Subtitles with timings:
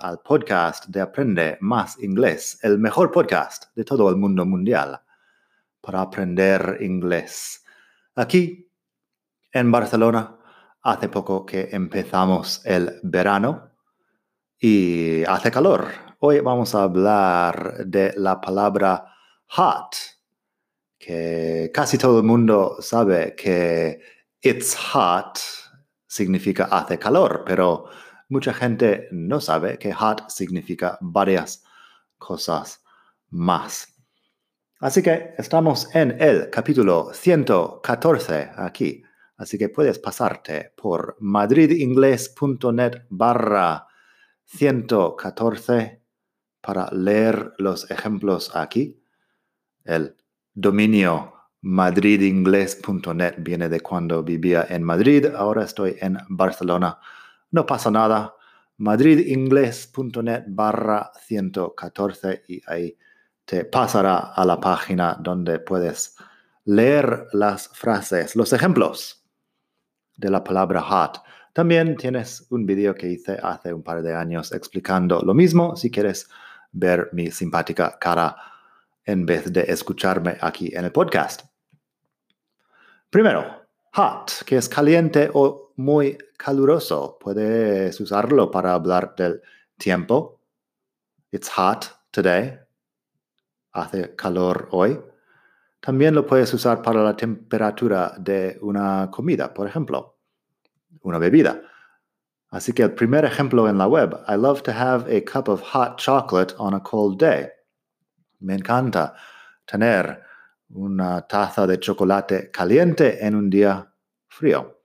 [0.00, 5.00] al podcast de Aprende Más Inglés, el mejor podcast de todo el mundo mundial
[5.80, 7.64] para aprender inglés.
[8.14, 8.70] Aquí,
[9.52, 10.36] en Barcelona,
[10.82, 13.70] hace poco que empezamos el verano
[14.58, 15.88] y hace calor.
[16.20, 19.14] Hoy vamos a hablar de la palabra
[19.48, 19.94] hot,
[20.98, 24.00] que casi todo el mundo sabe que
[24.40, 25.38] it's hot
[26.06, 27.86] significa hace calor, pero
[28.28, 31.64] mucha gente no sabe que hot significa varias
[32.18, 32.82] cosas
[33.30, 33.94] más.
[34.80, 39.02] Así que estamos en el capítulo 114 aquí.
[39.36, 43.86] Así que puedes pasarte por madridingles.net barra
[44.44, 46.02] 114
[46.60, 49.02] para leer los ejemplos aquí.
[49.84, 50.16] El
[50.54, 56.98] dominio madridingles.net viene de cuando vivía en Madrid, ahora estoy en Barcelona
[57.50, 58.34] no pasa nada.
[58.78, 62.96] madridingles.net barra 114 y ahí
[63.44, 66.16] te pasará a la página donde puedes
[66.64, 69.24] leer las frases, los ejemplos
[70.16, 71.22] de la palabra hot.
[71.52, 75.90] También tienes un vídeo que hice hace un par de años explicando lo mismo si
[75.90, 76.28] quieres
[76.72, 78.36] ver mi simpática cara
[79.04, 81.42] en vez de escucharme aquí en el podcast.
[83.10, 87.16] Primero, hot, que es caliente o muy caluroso.
[87.20, 89.40] Puedes usarlo para hablar del
[89.76, 90.40] tiempo.
[91.30, 92.58] It's hot today.
[93.72, 95.00] Hace calor hoy.
[95.80, 100.18] También lo puedes usar para la temperatura de una comida, por ejemplo,
[101.02, 101.62] una bebida.
[102.50, 105.62] Así que el primer ejemplo en la web, I love to have a cup of
[105.62, 107.48] hot chocolate on a cold day.
[108.40, 109.14] Me encanta
[109.64, 110.22] tener
[110.70, 113.94] una taza de chocolate caliente en un día
[114.26, 114.77] frío.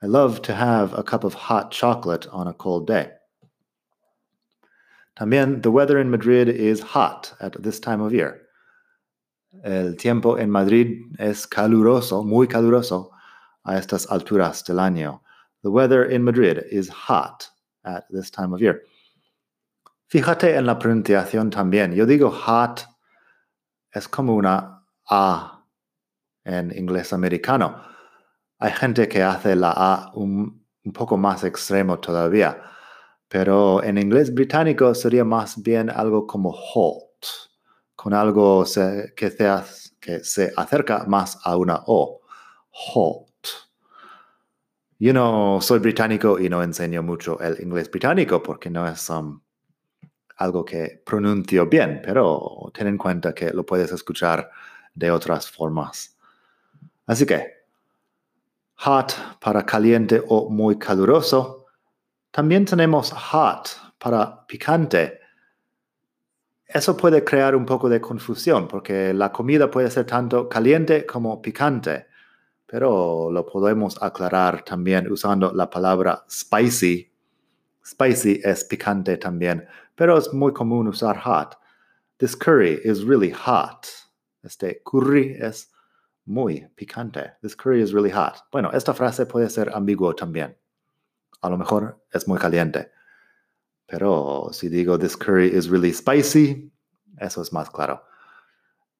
[0.00, 3.10] I love to have a cup of hot chocolate on a cold day.
[5.18, 8.42] También, the weather in Madrid is hot at this time of year.
[9.64, 13.10] El tiempo en Madrid es caluroso, muy caluroso
[13.66, 15.20] a estas alturas del año.
[15.64, 17.48] The weather in Madrid is hot
[17.84, 18.82] at this time of year.
[20.12, 21.94] Fíjate en la pronunciación también.
[21.94, 22.86] Yo digo hot
[23.92, 25.64] es como una A
[26.44, 27.82] en inglés americano.
[28.58, 32.62] Hay gente que hace la A un, poco más extremo todavía,
[33.28, 37.26] pero en inglés británico sería más bien algo como hot,
[37.94, 38.64] con algo
[39.14, 39.32] que,
[40.00, 42.20] que se acerca más a una O.
[42.70, 43.28] Hot.
[45.00, 49.40] Yo no soy británico y no enseño mucho el inglés británico porque no es um,
[50.38, 54.50] algo que pronuncio bien, pero ten en cuenta que lo puedes escuchar
[54.94, 56.16] de otras formas.
[57.06, 57.57] Así que,
[58.78, 61.66] hot para caliente o muy caluroso.
[62.30, 63.68] También tenemos hot
[63.98, 65.18] para picante.
[66.64, 71.40] Eso puede crear un poco de confusión porque la comida puede ser tanto caliente como
[71.42, 72.06] picante,
[72.66, 77.10] pero lo podemos aclarar también usando la palabra spicy.
[77.84, 81.58] Spicy es picante también, pero es muy común usar hot.
[82.18, 83.86] This curry is really hot.
[84.42, 85.72] Este curry es
[86.28, 87.32] muy picante.
[87.42, 88.44] This curry is really hot.
[88.52, 90.56] Bueno, esta frase puede ser ambiguo también.
[91.40, 92.90] A lo mejor es muy caliente.
[93.86, 96.70] Pero si digo this curry is really spicy,
[97.18, 98.02] eso es más claro.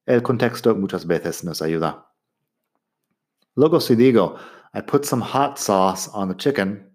[0.07, 2.07] El contexto muchas veces nos ayuda.
[3.55, 4.37] Luego si digo
[4.73, 6.91] I put some hot sauce on the chicken,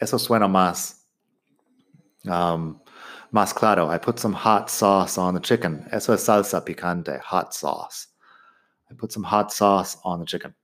[0.00, 1.06] eso suena más,
[2.26, 2.80] um,
[3.32, 3.88] más claro.
[3.88, 5.86] I put some hot sauce on the chicken.
[5.92, 8.11] Eso es salsa picante, hot sauce.
[8.92, 10.54] I put some hot sauce on the chicken.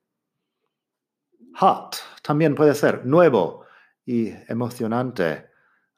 [1.55, 3.65] Hot también puede ser nuevo
[4.07, 5.47] y emocionante.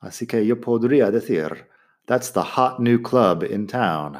[0.00, 1.66] Así que yo podría decir,
[2.06, 4.16] that's the hot new club in town.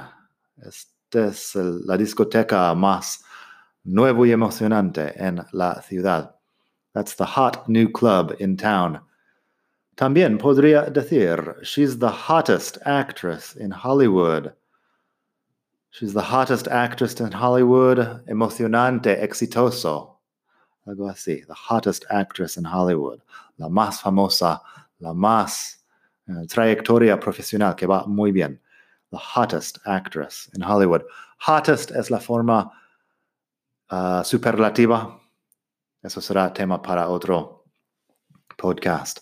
[0.66, 3.22] Esta es la discoteca más
[3.84, 6.34] nuevo y emocionante en la ciudad.
[6.92, 9.00] That's the hot new club in town.
[9.96, 14.52] También podría decir, she's the hottest actress in Hollywood.
[15.90, 20.16] She's the hottest actress in Hollywood, emocionante, exitoso.
[20.86, 23.20] Algo así, the hottest actress in Hollywood.
[23.58, 24.60] La más famosa,
[25.00, 25.76] la más
[26.28, 28.58] uh, trayectoria profesional, que va muy bien.
[29.10, 31.02] the hottest actress in Hollywood.
[31.38, 32.70] Hottest es la forma
[33.90, 35.18] uh, superlativa.
[36.04, 37.64] Eso será tema para otro
[38.56, 39.20] podcast.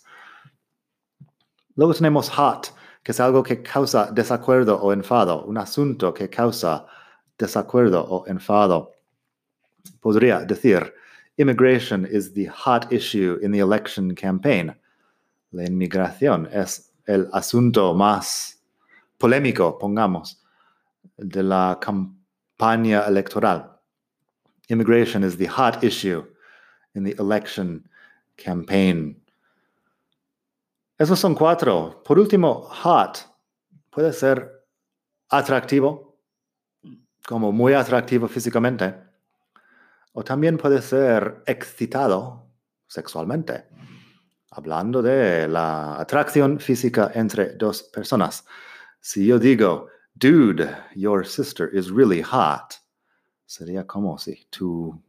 [1.76, 2.72] Luego tenemos hot,
[3.02, 6.86] que es algo que causa desacuerdo o enfado, un asunto que causa
[7.38, 8.92] desacuerdo o enfado.
[10.00, 10.92] Podría decir,
[11.36, 14.74] immigration is the hot issue in the election campaign.
[15.52, 18.58] La inmigración es el asunto más
[19.18, 20.42] polémico, pongamos,
[21.16, 23.80] de la campaña electoral.
[24.68, 26.24] Immigration is the hot issue
[26.94, 27.88] in the election
[28.36, 29.16] campaign.
[30.98, 32.02] Esos son cuatro.
[32.04, 33.18] Por último, hot
[33.88, 34.66] puede ser
[35.28, 36.18] atractivo,
[37.24, 38.96] como muy atractivo físicamente,
[40.12, 42.50] o también puede ser excitado
[42.88, 43.68] sexualmente,
[44.50, 48.44] hablando de la atracción física entre dos personas.
[49.00, 49.86] Si yo digo,
[50.16, 52.74] dude, your sister is really hot,
[53.46, 55.00] sería como si tu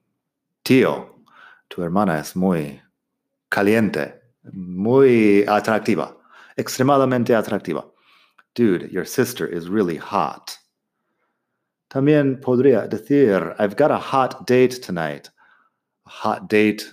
[0.61, 1.23] tío,
[1.67, 2.79] tu hermana es muy
[3.49, 4.18] caliente
[4.53, 6.15] muy atractiva,
[6.57, 7.85] extremadamente atractiva.
[8.55, 10.57] Dude, your sister is really hot.
[11.89, 15.29] También podría decir, I've got a hot date tonight.
[16.05, 16.83] Hot date,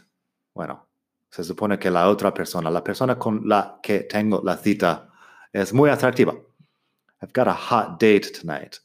[0.55, 0.87] bueno,
[1.31, 5.09] se supone que la otra persona, la persona con la que tengo la cita,
[5.53, 6.35] es muy atractiva.
[7.23, 8.79] I've got a hot date tonight.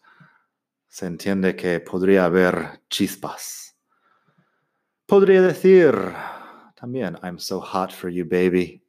[0.89, 3.75] Se entiende que podría haber chispas.
[5.05, 5.93] Podría decir,
[6.81, 8.83] también, I'm so hot for you, baby.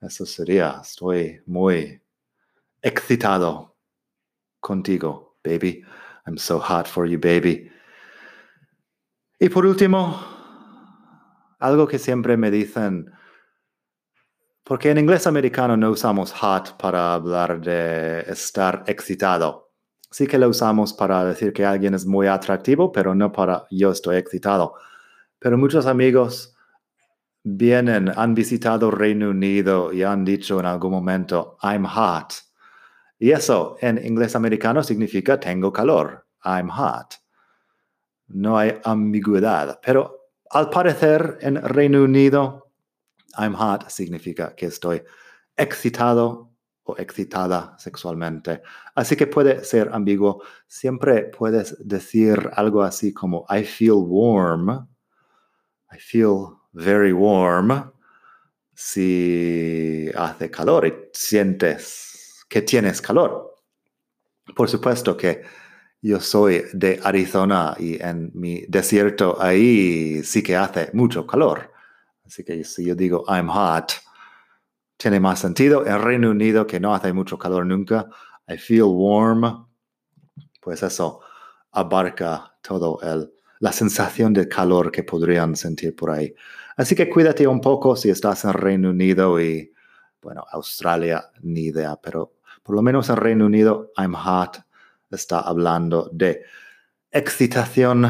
[0.00, 2.00] Eso sería, estoy muy
[2.80, 3.76] excitado
[4.60, 5.84] contigo, baby.
[6.26, 7.68] I'm so hot for you, baby.
[9.40, 10.16] Y por último,
[11.58, 13.10] algo que siempre me dicen,
[14.62, 19.72] porque en inglés americano no usamos hot para hablar de estar excitado.
[20.08, 23.90] Sí que lo usamos para decir que alguien es muy atractivo, pero no para yo
[23.90, 24.74] estoy excitado.
[25.40, 26.54] Pero muchos amigos
[27.56, 32.34] vienen, han visitado Reino Unido y han dicho en algún momento, I'm hot.
[33.18, 36.26] Y eso en inglés americano significa tengo calor.
[36.44, 37.14] I'm hot.
[38.28, 39.80] No hay ambigüedad.
[39.84, 42.70] Pero al parecer en Reino Unido,
[43.38, 45.02] I'm hot significa que estoy
[45.56, 46.52] excitado
[46.84, 48.62] o excitada sexualmente.
[48.94, 50.42] Así que puede ser ambiguo.
[50.66, 54.88] Siempre puedes decir algo así como I feel warm.
[55.92, 57.92] I feel very warm
[58.74, 63.56] si hace calor y sientes que tienes calor.
[64.54, 65.42] Por supuesto que
[66.00, 71.72] yo soy de Arizona y en mi desierto ahí sí que hace mucho calor.
[72.24, 73.92] Así que si yo digo I'm hot,
[74.96, 75.86] tiene más sentido.
[75.86, 78.06] En Reino Unido que no hace mucho calor nunca,
[78.46, 79.66] I feel warm,
[80.60, 81.20] pues eso
[81.72, 86.34] abarca todo el la sensación de calor que podrían sentir por ahí.
[86.76, 89.72] Así que cuídate un poco si estás en Reino Unido y,
[90.22, 94.58] bueno, Australia, ni idea, pero por lo menos en Reino Unido, I'm hot
[95.10, 96.42] está hablando de
[97.10, 98.06] excitación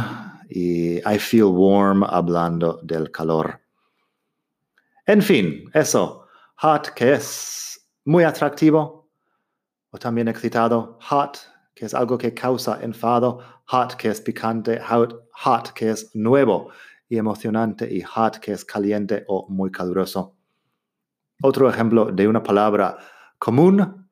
[0.50, 3.60] y I feel warm hablando del calor.
[5.06, 9.08] En fin, eso, hot que es muy atractivo
[9.90, 11.38] o también excitado, hot
[11.78, 16.72] que es algo que causa enfado, hot que es picante, hot, que es nuevo
[17.08, 20.34] y emocionante y hot que es caliente o muy caluroso.
[21.40, 22.98] Otro ejemplo de una palabra
[23.38, 24.10] común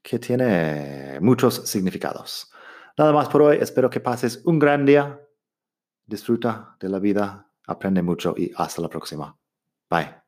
[0.00, 2.52] que tiene muchos significados.
[2.96, 5.20] Nada más por hoy, espero que pases un gran día,
[6.06, 9.36] disfruta de la vida, aprende mucho y hasta la próxima.
[9.90, 10.27] Bye.